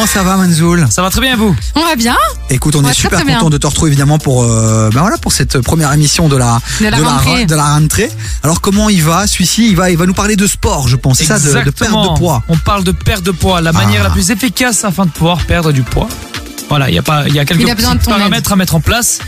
[0.00, 0.86] Comment ça va Manzoul?
[0.88, 1.54] Ça va très bien vous?
[1.74, 2.16] On va bien
[2.48, 5.18] Écoute, on est très, super très content de te retrouver évidemment pour euh, ben voilà
[5.18, 7.44] pour cette première émission de la De la rentrée.
[7.44, 8.10] de la rentrée.
[8.42, 9.26] Alors comment il va?
[9.26, 11.18] Celui-ci, il va il va nous parler de sport, je pense.
[11.18, 12.42] C'est ça, de, de perte de poids.
[12.48, 14.04] On parle de perte de poids, la manière Ah.
[14.04, 16.08] la plus efficace afin de pouvoir perdre du poids.
[16.70, 18.80] Voilà, il y a pas, il y a quelques Il a paramètres à mettre en
[18.80, 19.18] place,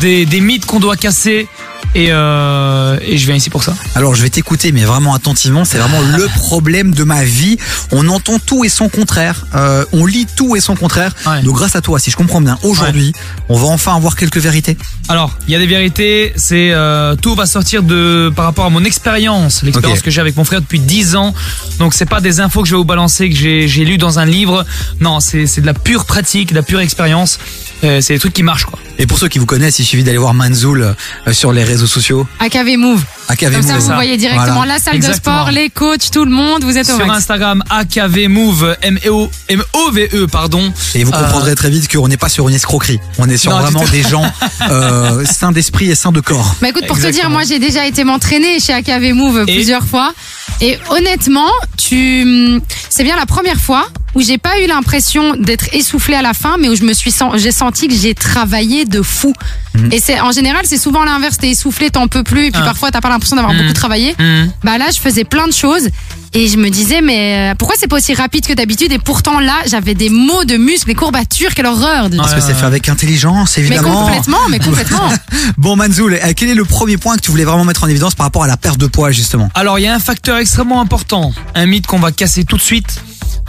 [0.00, 1.48] des, des mythes qu'on doit casser,
[1.94, 3.74] et, euh, et je viens ici pour ça.
[3.94, 5.64] Alors je vais t'écouter, mais vraiment attentivement.
[5.64, 7.56] C'est vraiment le problème de ma vie.
[7.92, 9.46] On entend tout et son contraire.
[9.54, 11.14] Euh, on lit tout et son contraire.
[11.26, 11.42] Ouais.
[11.42, 13.12] Donc grâce à toi, si je comprends bien, aujourd'hui,
[13.48, 14.76] on va enfin avoir quelques vérités.
[15.08, 18.70] Alors, il y a des vérités, c'est euh, tout va sortir de par rapport à
[18.70, 21.34] mon expérience, l'expérience que j'ai avec mon frère depuis 10 ans.
[21.78, 24.24] Donc c'est pas des infos que je vais vous balancer que j'ai lu dans un
[24.24, 24.64] livre.
[25.00, 27.38] Non, c'est c'est de la pure pratique, de la pure expérience.
[27.84, 28.78] Euh, c'est des trucs qui marchent quoi.
[28.98, 31.83] Et pour ceux qui vous connaissent, il suffit d'aller voir Manzoul euh, sur les réseaux
[31.86, 32.26] sociaux.
[32.40, 33.02] AKV Move.
[33.28, 33.80] AKV Comme ça, Move.
[33.82, 33.94] vous ça.
[33.94, 34.74] voyez directement Voilà.
[34.74, 35.36] la salle Exactement.
[35.36, 36.64] de sport, les coachs, tout le monde.
[36.64, 37.18] Vous êtes au Sur max.
[37.18, 40.72] Instagram, AKV Move, M-O- M-O-V-E, pardon.
[40.94, 43.00] Et vous Euh, comprendrez très vite qu'on n'est pas sur une escroquerie.
[43.18, 44.24] On est sur Non, vraiment des gens
[44.70, 46.54] euh, sains d'esprit et sains de corps.
[46.60, 49.84] Bah écoute, pour te dire, moi j'ai déjà été m'entraîner chez AKV Move Et plusieurs
[49.84, 50.12] fois.
[50.60, 56.14] Et honnêtement, tu, c'est bien la première fois où j'ai pas eu l'impression d'être essoufflée
[56.16, 59.02] à la fin, mais où je me suis, sen- j'ai senti que j'ai travaillé de
[59.02, 59.32] fou.
[59.74, 59.92] Mhm.
[59.92, 61.38] Et c'est en général, c'est souvent l'inverse.
[61.38, 62.66] T'es essoufflé, t'en peux plus, et puis Ah.
[62.66, 63.60] parfois t'as pas l'impression d'avoir Mhm.
[63.62, 64.14] beaucoup travaillé.
[64.18, 64.50] Mhm.
[64.62, 65.88] Bah là, je faisais plein de choses.
[66.36, 68.90] Et je me disais, mais euh, pourquoi c'est pas aussi rapide que d'habitude?
[68.90, 72.38] Et pourtant là, j'avais des mots de muscles, des courbatures, quelle horreur de- Parce Ouais,
[72.40, 74.02] que c'est fait avec intelligence, Mais évidemment.
[74.04, 75.10] complètement, mais complètement.
[75.58, 78.16] Bon Manzoul, euh, quel est le premier point que tu voulais vraiment mettre en évidence
[78.16, 79.48] par rapport à la perte de poids justement?
[79.54, 82.62] Alors, il y a un facteur extrêmement important, un mythe qu'on va casser tout de
[82.62, 83.00] suite.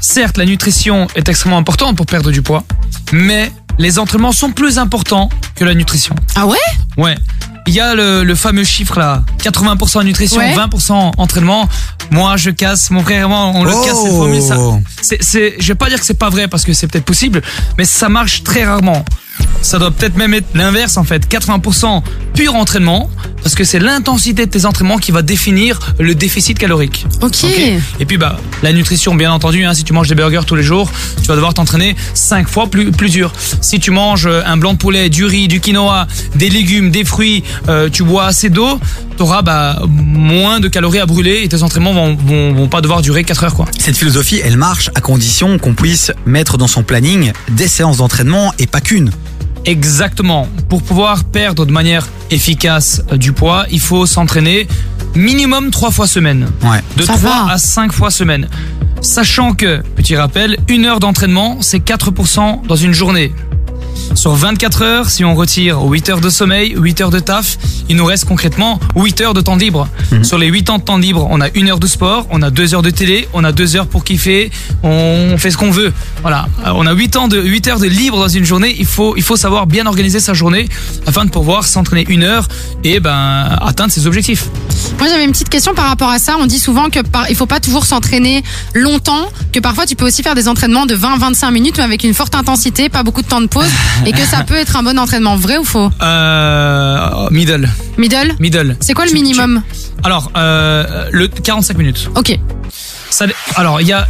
[0.07, 2.63] Certes, la nutrition est extrêmement importante pour perdre du poids,
[3.11, 6.15] mais les entraînements sont plus importants que la nutrition.
[6.35, 6.57] ah ouais?
[6.95, 7.15] Ouais.
[7.65, 10.55] Il y a le, le fameux chiffre là, 80% nutrition, Ouais.
[10.55, 11.67] 20% entraînement.
[12.11, 14.41] Moi, je casse, mon frère et moi, on le casse cette formule.
[14.43, 14.57] Ça,
[15.01, 17.41] c'est, c'est, je vais pas dire que c'est pas vrai parce que c'est peut-être possible,
[17.79, 19.03] mais ça marche très rarement.
[19.65, 22.03] Ça doit peut-être même être l'inverse en fait, 80%
[22.35, 23.09] pur entraînement,
[23.41, 27.07] parce que c'est l'intensité de tes entraînements qui va définir le déficit calorique.
[27.23, 27.45] Ok.
[27.99, 30.61] Et puis bah la nutrition bien entendu hein, si tu manges des burgers tous les
[30.61, 33.33] jours, tu vas devoir t'entraîner 5 fois plus plus dur.
[33.59, 37.03] Si tu manges euh, un blanc de poulet, du riz, du quinoa, des légumes, des
[37.03, 38.79] fruits, euh, tu bois assez d'eau,
[39.17, 42.81] tu auras bah, moins de calories à brûler et tes entraînements vont, vont, vont pas
[42.81, 43.65] devoir durer 4 heures quoi.
[43.79, 48.53] Cette philosophie, elle marche à condition qu'on puisse mettre dans son planning des séances d'entraînement
[48.59, 49.09] et pas qu'une.
[49.65, 50.47] Exactement.
[50.69, 54.67] Pour pouvoir perdre de manière efficace euh, du poids, il faut s'entraîner
[55.15, 56.47] minimum 3 fois semaine.
[56.63, 56.81] Ouais.
[56.97, 57.51] de Ça 3 va.
[57.53, 58.47] à 5 fois semaine.
[59.01, 63.33] Sachant que, petit rappel, une heure d'entraînement, c'est 4% dans une journée.
[64.13, 67.57] Sur 24 heures, si on retire 8 heures de sommeil, 8 heures de taf,
[67.89, 69.87] il nous reste concrètement 8 heures de temps libre.
[70.23, 72.49] Sur les 8 ans de temps libre, on a une heure de sport, on a
[72.49, 74.51] 2 heures de télé, on a 2 heures pour kiffer,
[74.83, 75.93] on fait ce qu'on veut.
[76.21, 76.47] Voilà.
[76.65, 79.15] Euh, On a 8 ans de 8 heures de libre dans une journée, il faut
[79.17, 80.67] il faut savoir bien organiser sa journée
[81.05, 82.47] afin de pouvoir s'entraîner une heure
[82.83, 84.45] et ben atteindre ses objectifs.
[84.99, 86.35] Moi, j'avais une petite question par rapport à ça.
[86.39, 90.05] On dit souvent que par, il faut pas toujours s'entraîner longtemps, que parfois tu peux
[90.05, 93.27] aussi faire des entraînements de 20-25 minutes, mais avec une forte intensité, pas beaucoup de
[93.27, 93.69] temps de pause,
[94.05, 95.35] et que ça peut être un bon entraînement.
[95.35, 97.69] Vrai ou faux Euh, middle.
[97.97, 98.77] Middle Middle.
[98.81, 99.61] C'est quoi le Tu- minimum
[100.03, 102.09] alors, euh, le 45 minutes.
[102.15, 102.37] Ok.
[103.09, 103.25] Ça,
[103.55, 104.07] alors, il y a.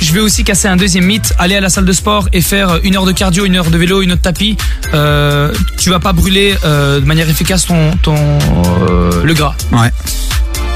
[0.00, 1.34] Je vais aussi casser un deuxième mythe.
[1.38, 3.76] Aller à la salle de sport et faire une heure de cardio, une heure de
[3.76, 4.56] vélo, une heure de tapis.
[4.94, 9.54] Euh, tu vas pas brûler euh, de manière efficace ton, ton euh, le gras.
[9.72, 9.90] Ouais.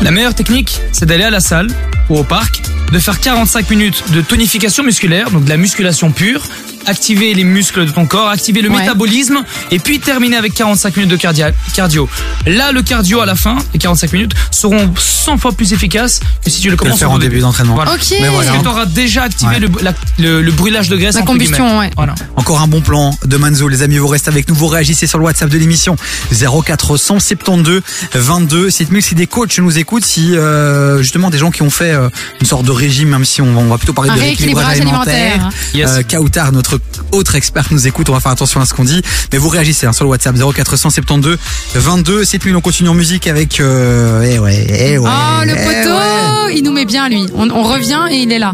[0.03, 1.69] La meilleure technique, c'est d'aller à la salle
[2.11, 2.61] ou au parc,
[2.93, 6.43] de faire 45 minutes de tonification musculaire, donc de la musculation pure,
[6.89, 8.81] activer les muscles de ton corps, activer le Ouais.
[8.81, 12.09] métabolisme, et puis terminer avec 45 minutes de cardio.
[12.47, 16.51] Là, le cardio à la fin, les 45 minutes, seront 100 fois plus efficaces que
[16.51, 17.75] si tu le Que le commences faire en début d'entraînement.
[17.75, 17.93] Voilà.
[17.95, 18.01] Ok.
[18.21, 18.51] Mais voilà.
[18.53, 19.61] Parce que tu auras déjà activé Ouais.
[19.61, 21.15] le, la- le- le brûlage de graisse.
[21.15, 21.91] La combustion, ouais.
[21.97, 22.15] Voilà.
[22.37, 25.19] Encore un bon plan de Manzo, les amis, vous restez avec nous, vous réagissez sur
[25.19, 25.97] le WhatsApp de l'émission
[26.33, 27.83] 0472
[28.15, 31.93] 22 7000 si des coachs nous écoutent, si euh, justement des gens qui ont fait
[31.93, 32.09] euh,
[32.41, 35.07] une sorte de régime, même si on, on va plutôt parler Un de rééquilibrage rééquilibrage
[35.11, 35.33] alimentaire.
[35.35, 35.59] alimentaire.
[35.75, 35.91] Yes.
[35.91, 36.78] Euh, Kautar, notre
[37.13, 39.03] autre expert nous écoute, on va faire attention à ce qu'on dit,
[39.33, 41.39] mais vous réagissez hein, sur le WhatsApp 0472
[41.75, 45.65] 22 7000 on continue en musique avec euh, eh ouais, eh ouais, Oh, le eh
[45.65, 46.55] poteau ouais.
[46.57, 47.27] Il nous met bien, lui.
[47.35, 48.53] On, on revient et il est là.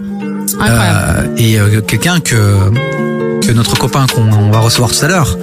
[0.60, 1.30] Incroyable.
[1.30, 2.70] Euh, et euh, quelqu'un que
[3.46, 5.36] que notre copain qu'on on va recevoir tout à l'heure,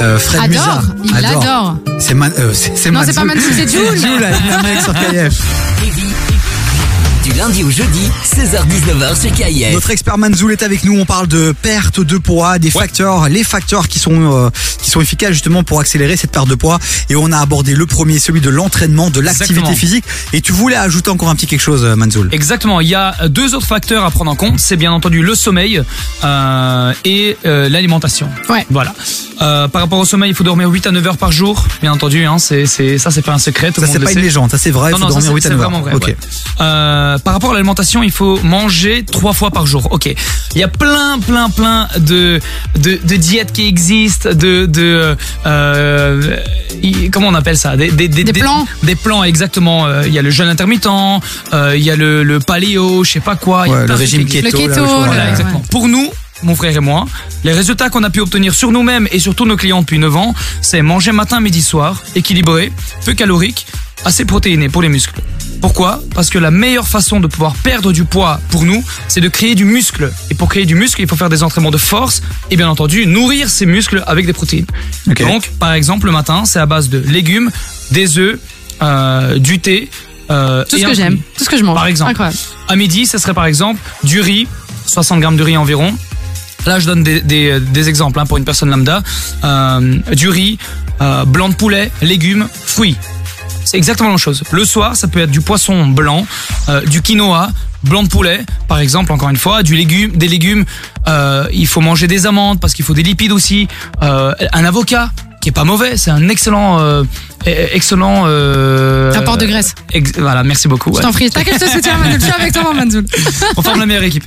[0.00, 0.82] euh, Fred adore.
[1.02, 1.76] Musa, Il adore.
[1.98, 3.80] C'est Man, euh, c'est c'est Non, c'est pas Mansour, c'est Jules.
[3.96, 5.42] Jules sur KF.
[7.22, 9.72] Du lundi au jeudi, 16h-19h sur KIF.
[9.72, 10.98] Notre expert Manzoul est avec nous.
[10.98, 14.50] On parle de perte de poids, des facteurs, les facteurs qui sont euh,
[14.82, 16.80] qui sont efficaces justement pour accélérer cette perte de poids.
[17.10, 20.04] Et on a abordé le premier, celui de l'entraînement, de l'activité physique.
[20.32, 22.28] Et tu voulais ajouter encore un petit quelque chose, euh, Manzoul.
[22.32, 22.80] Exactement.
[22.80, 24.58] Il y a deux autres facteurs à prendre en compte.
[24.58, 25.80] C'est bien entendu le sommeil
[26.24, 28.28] euh, et euh, l'alimentation.
[28.48, 28.66] Ouais.
[28.70, 28.94] Voilà.
[29.40, 31.66] Euh, par rapport au sommeil, il faut dormir 8 à 9 heures par jour.
[31.82, 33.70] Bien entendu, hein, c'est, ça c'est pas un secret.
[33.70, 34.90] Tout Ça c'est pas une légende, ça c'est vrai.
[34.90, 35.70] Il Non, faut non, ça, dormir c'est- 8 à c'est 9 heures.
[35.70, 35.94] vraiment vrai.
[35.94, 36.06] Ok.
[36.06, 36.16] ouais.
[36.60, 39.88] Euh, par rapport à l'alimentation, il faut manger trois fois par jour.
[39.90, 40.06] Ok.
[40.54, 42.40] Il y a plein, plein, plein de
[42.78, 45.16] de, de diètes qui existent, de de
[45.46, 46.36] euh,
[46.82, 48.66] y- comment on appelle ça, des des, Des plans.
[48.82, 49.86] des plans exactement.
[49.86, 53.12] Euh, Il y a le jeûne intermittent, euh, il y a le, le paléo, je
[53.12, 53.64] sais pas quoi.
[53.66, 54.46] il y a Ouais, le régime keto.
[54.46, 55.30] Le keto, Voilà, ouais.
[55.30, 55.62] exactement.
[55.70, 56.10] Pour nous,
[56.42, 57.06] mon frère et moi,
[57.44, 60.16] les résultats qu'on a pu obtenir sur nous-mêmes et sur tous nos clients depuis 9
[60.16, 62.72] ans, c'est manger matin, midi, soir, équilibré,
[63.04, 63.66] peu calorique,
[64.04, 65.20] assez protéiné pour les muscles.
[65.62, 66.02] Pourquoi?
[66.14, 69.54] Parce que la meilleure façon de pouvoir perdre du poids pour nous, c'est de créer
[69.54, 70.12] du muscle.
[70.30, 72.20] Et pour créer du muscle, il faut faire des entraînements de force
[72.50, 74.66] et bien entendu nourrir ces muscles avec des protéines.
[75.28, 77.50] Donc, par exemple, le matin, c'est à base de légumes,
[77.92, 78.38] des œufs,
[78.82, 79.88] euh, du thé.
[80.30, 81.76] euh, Tout ce que j'aime, tout ce que je mange.
[81.76, 82.10] Par exemple.
[82.10, 82.36] Incroyable.
[82.68, 84.48] À midi, ça serait par exemple du riz,
[84.86, 85.94] 60 grammes de riz environ.
[86.66, 89.02] Là, je donne des, des, des exemples hein, pour une personne lambda.
[89.44, 90.58] Euh, du riz,
[91.00, 92.96] euh, blanc de poulet, légumes, fruits.
[93.72, 94.42] C'est exactement la même chose.
[94.50, 96.26] Le soir, ça peut être du poisson blanc,
[96.68, 97.48] euh, du quinoa,
[97.84, 100.66] blanc de poulet, par exemple, encore une fois, du légume, des légumes.
[101.08, 103.68] Euh, il faut manger des amandes parce qu'il faut des lipides aussi.
[104.02, 105.10] Euh, un avocat,
[105.40, 107.02] qui est pas mauvais, c'est un excellent, euh,
[107.46, 108.24] excellent.
[108.26, 109.74] Euh, Apport de graisse.
[109.92, 110.94] ex- voilà, merci beaucoup.
[110.94, 111.30] Je t'en prie.
[111.30, 112.20] T'inquiète, je te soutiens, Manzoul.
[112.20, 113.06] Je suis avec toi, Manzoul.
[113.56, 114.24] On forme la meilleure équipe.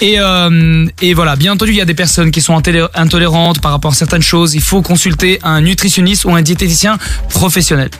[0.00, 3.60] Et, euh, et voilà, bien entendu, il y a des personnes qui sont intolé- intolérantes
[3.60, 4.54] par rapport à certaines choses.
[4.54, 6.98] Il faut consulter un nutritionniste ou un diététicien
[7.30, 7.90] professionnel.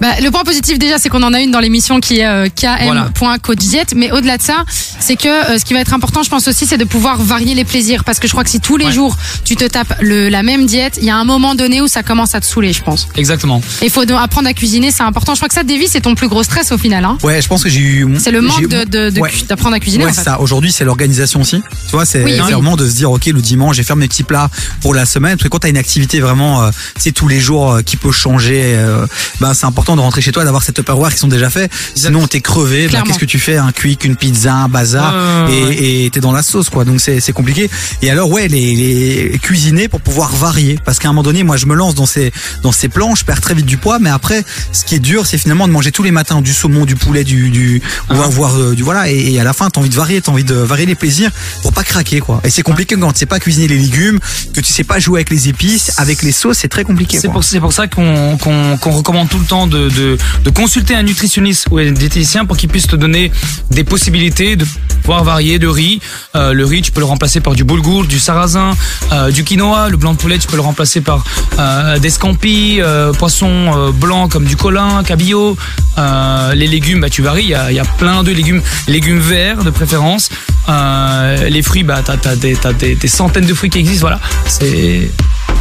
[0.00, 2.48] Bah, le point positif déjà, c'est qu'on en a une dans l'émission qui est euh,
[2.82, 3.08] Voilà.
[3.14, 3.86] km.coachdiet.
[3.94, 4.64] Mais au-delà de ça,
[4.98, 7.54] c'est que euh, ce qui va être important, je pense aussi, c'est de pouvoir varier
[7.54, 8.02] les plaisirs.
[8.04, 8.92] Parce que je crois que si tous les Ouais.
[8.92, 11.86] jours tu te tapes le, la même diète, il y a un moment donné où
[11.86, 13.06] ça commence à te saouler, je pense.
[13.16, 13.62] Exactement.
[13.80, 15.34] Et il faut donc apprendre à cuisiner, c'est important.
[15.34, 17.04] Je crois que ça, Davy, c'est ton plus gros stress au final.
[17.04, 17.16] Hein.
[17.22, 18.08] Ouais, je pense que j'ai eu.
[18.18, 19.30] C'est le manque de, de, de Ouais.
[19.30, 20.04] cu- d'apprendre à cuisiner.
[20.04, 20.30] Ouais, en c'est fait.
[20.30, 20.40] ça.
[20.40, 23.82] Aujourd'hui, c'est l'organisation Tu vois, c'est Oui, vraiment de se dire, ok, le dimanche, j'ai
[23.82, 24.48] fait mes petits plats
[24.80, 25.32] pour la semaine.
[25.36, 28.12] Parce que quand t'as une activité vraiment, euh, c'est tous les jours euh, qui peut
[28.12, 28.74] changer.
[28.76, 29.06] Euh,
[29.40, 31.70] ben, c'est important de rentrer chez toi, d'avoir cette Tupperware qui sont déjà faits.
[31.94, 32.88] Sinon, t'es crevé.
[32.88, 33.02] Ben.
[33.02, 33.56] Qu'est-ce que tu fais?
[33.56, 35.14] Un quick, une pizza, un bazar,
[35.48, 35.76] ouais.
[36.06, 36.84] et t'es dans la sauce, quoi.
[36.84, 37.70] Donc c'est c'est compliqué.
[38.02, 40.78] Et alors, ouais, les, les cuisiner pour pouvoir varier.
[40.84, 42.32] Parce qu'à un moment donné, moi, je me lance dans ces
[42.62, 43.98] dans ces plans, je perds très vite du poids.
[43.98, 46.84] Mais après, ce qui est dur, c'est finalement de manger tous les matins du saumon,
[46.84, 48.28] du poulet, du du on va Ah.
[48.28, 49.10] voir euh, du voilà.
[49.10, 51.30] Et, et à la fin, t'as envie de varier, t'as envie de varier les plaisirs
[51.62, 52.40] pour pas craquer, quoi.
[52.44, 54.18] Et c'est compliqué quand tu sais pas cuisiner les légumes,
[54.52, 57.18] que tu sais pas jouer avec les épices, avec les sauces, c'est très compliqué.
[57.20, 61.78] C'est pour, ça qu'on recommande tout le temps de, de, de consulter un nutritionniste ou
[61.78, 63.30] un diététicien pour qu'il puisse te donner
[63.70, 64.66] des possibilités de
[65.02, 66.00] pouvoir varier de riz.
[66.34, 68.72] Euh, le riz, tu peux le remplacer par du boulgour, du sarrasin,
[69.12, 69.88] euh, du quinoa.
[69.88, 71.24] Le blanc de poulet, tu peux le remplacer par
[71.58, 72.80] euh, des scampis,
[73.18, 75.56] poissons blancs comme du colin, cabillaud.
[76.54, 77.44] Les légumes, bah, tu varies.
[77.44, 80.30] Il y a, il y a plein de légumes, légumes verts de préférence.
[80.68, 84.06] Euh, les fruits, bah, t'as, t'as, des, t'as des, des centaines de fruits qui existent.
[84.06, 85.10] Voilà, c'est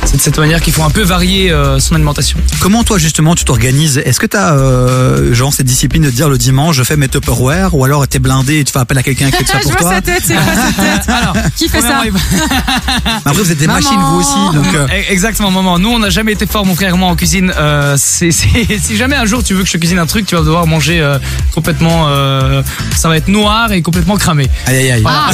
[0.06, 2.38] c'est de cette manière qu'il faut un peu varier euh, son alimentation.
[2.60, 3.98] Comment toi justement tu t'organises?
[4.06, 7.74] Est-ce que t'as euh, genre cette discipline de dire le dimanche je fais mes Tupperware
[7.76, 9.72] ou alors t'es blindé et tu fais appel à quelqu'un qui fait ça je pour
[9.72, 9.94] vois toi?
[9.96, 11.10] sa tête, c'est quoi sa tête?
[11.10, 12.02] Alors, Qui fait ça?
[13.26, 13.80] Après vous êtes des Maman.
[13.80, 15.80] machines vous aussi donc euh, Eh, Exactement, maman.
[15.80, 17.54] Nous, on n'a jamais été fort, mon frère et moi, en cuisine.
[17.58, 20.26] Euh, c'est, c'est- si jamais un jour tu veux que je te cuisine un truc,
[20.26, 21.18] tu vas devoir manger euh,
[21.54, 22.06] complètement.
[22.10, 22.62] euh,
[22.96, 24.48] ça va être noir et complètement cramé.
[24.68, 25.04] aïe aïe aïe.
[25.06, 25.32] Ah.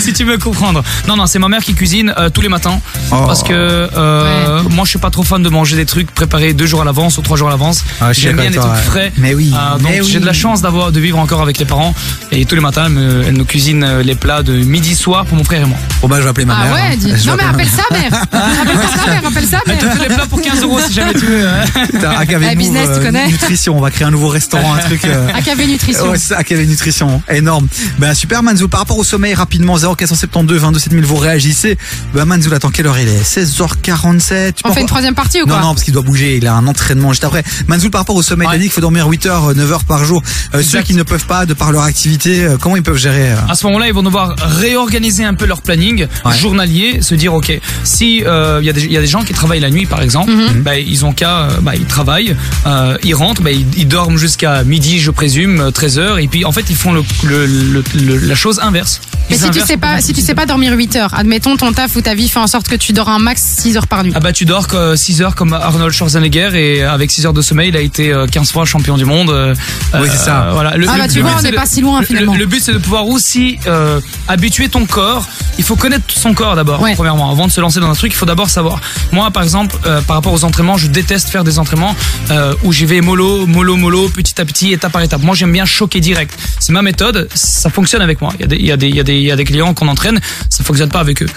[0.04, 0.82] si tu veux comprendre.
[1.08, 2.80] Non, non, c'est ma mère qui cuisine euh, tous les matins.
[3.12, 3.16] Oh.
[3.26, 6.66] Parce que euh, moi, je suis pas trop fan de manger des trucs préparés deux
[6.66, 7.84] jours à l'avance ou trois jours à l'avance.
[8.00, 9.12] Ah, J'aime bien avec trucs frais.
[9.18, 9.52] Mais oui.
[9.54, 11.94] Euh, donc j'ai de la chance d'avoir de vivre encore avec les parents
[12.32, 15.24] et tous les matins elle, me- elle nous cuisine euh, les plats de midi soir
[15.26, 15.76] pour mon frère et moi.
[16.02, 16.74] Bon bah je vais appeler ma Ah mère.
[16.74, 16.96] ouais, hein.
[16.98, 17.26] dis.
[17.26, 18.12] Non mais appelle ça mère.
[18.22, 19.46] Appelle ça mère, appelle
[19.78, 19.92] te mère.
[19.96, 21.46] fait les plats pour 15 euros si jamais tu veux.
[21.48, 21.64] hein.
[21.90, 24.78] Putain, AKV Move, business, tu euh, connais Nutrition, on va créer un nouveau restaurant, un
[24.78, 25.04] truc.
[25.04, 26.10] euh, AKV Nutrition.
[26.10, 27.66] Ouais, c'est AKV Nutrition, énorme.
[27.98, 31.76] Ben super Manzou, par rapport au sommeil rapidement 0472 22 7000 vous réagissez.
[32.14, 33.22] Ben Manzou, attends quelle heure il est?
[33.22, 34.52] 16h47.
[34.54, 35.62] Tu On fait une troisième partie ou Non, quoi?
[35.62, 37.42] Non, parce qu'il doit bouger, il a un entraînement juste après.
[37.68, 38.54] Manzoul, par rapport au sommeil, Ouais.
[38.54, 40.22] il a dit qu'il faut dormir 8 heures, 9 heures par jour.
[40.54, 43.32] Euh, ceux qui ne peuvent pas, de par leur activité, euh, comment ils peuvent gérer
[43.32, 43.36] euh?
[43.48, 46.36] À ce moment-là, ils vont devoir réorganiser un peu leur planning Ouais.
[46.36, 47.52] journalier, se dire ok,
[47.84, 49.86] si euh, il y, a des- il y a des gens qui travaillent la nuit
[49.86, 50.30] par exemple,
[50.62, 54.16] bah, ils ont qu'à, euh, bah, ils travaillent, euh, ils rentrent, bah, ils, ils dorment
[54.18, 57.84] jusqu'à midi, je présume, 13 heures, et puis en fait ils font le, le- le-
[57.94, 59.00] le- la chose inverse.
[59.30, 62.00] Mais tu sais pas, si tu sais pas dormir 8 heures, admettons ton taf ou
[62.00, 64.12] ta vie fait en sorte que tu dors un max 6 heures par nuit.
[64.14, 67.68] Ah bah tu dors 6 heures comme Arnold Schwarzenegger et avec 6 heures de sommeil
[67.70, 69.30] il a été euh, 15 fois champion du monde.
[69.30, 69.54] euh,
[69.94, 70.44] Oui, c'est ça.
[70.48, 70.76] euh, Voilà.
[70.76, 72.34] Le, Ah le- bah tu le vois, on c'est n'est pas si loin le- finalement.
[72.34, 75.26] Le, but c'est de pouvoir aussi euh, habituer ton corps.
[75.58, 76.94] Il faut connaître son corps d'abord, Ouais.
[76.94, 77.30] premièrement.
[77.30, 78.80] Avant de se lancer dans un truc, il faut d'abord savoir.
[79.12, 81.94] Moi par exemple, euh, par rapport aux entraînements, je déteste faire des entraînements
[82.30, 85.22] euh, où j'y vais mollo, mollo, mollo, petit à petit, étape par étape.
[85.22, 86.38] Moi j'aime bien choquer direct.
[86.58, 88.32] C'est ma méthode, ça fonctionne avec moi.
[88.38, 89.36] Il y a des, il y a des, il y a des, il y a
[89.36, 91.28] des qu'on entraîne, ça fonctionne pas avec eux.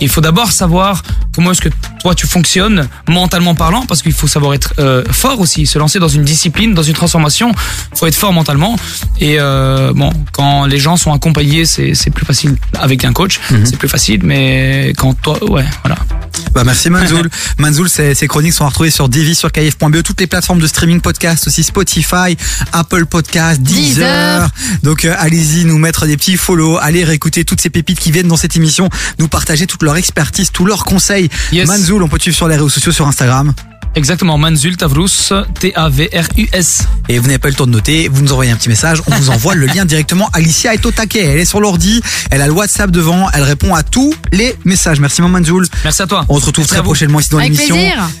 [0.00, 1.02] Il faut d'abord savoir
[1.34, 1.68] comment est-ce que
[2.00, 5.98] toi tu fonctionnes mentalement parlant, parce qu'il faut savoir être euh, fort aussi, se lancer
[5.98, 7.52] dans une discipline, dans une transformation.
[7.92, 8.76] Il faut être fort mentalement.
[9.20, 13.40] Et euh, bon, quand les gens sont accompagnés, c'est c'est plus facile avec un coach,
[13.64, 14.20] c'est plus facile.
[14.22, 15.98] Mais quand toi, ouais, voilà.
[16.52, 17.28] Bah merci Manzoul.
[17.58, 21.00] Manzoul, ses, ses chroniques sont retrouvées sur Divi sur KF.be, toutes les plateformes de streaming
[21.00, 22.36] podcast aussi Spotify,
[22.72, 24.48] Apple Podcast, Deezer.
[24.48, 24.48] Deezer.
[24.82, 28.28] Donc euh, allez-y nous mettre des petits follow, allez réécouter toutes ces pépites qui viennent
[28.28, 28.88] dans cette émission,
[29.18, 31.28] nous partager toute leur expertise, tous leurs conseils.
[31.52, 31.66] Yes.
[31.68, 33.52] Manzoul, on peut te suivre sur les réseaux sociaux sur Instagram.
[33.96, 36.78] Exactement, Manzul Tavrus, T-A-V-R-U-S.
[37.08, 39.02] Et vous n'avez pas eu le temps de noter, vous nous envoyez un petit message,
[39.08, 40.28] on vous envoie le lien directement.
[40.32, 43.74] Alicia est au taquet, elle est sur l'ordi, elle a le WhatsApp devant, elle répond
[43.74, 45.00] à tous les messages.
[45.00, 45.66] Merci Maman Manzoul.
[45.82, 46.24] Merci à toi.
[46.28, 47.76] On se retrouve Merci très prochainement ici dans l'émission.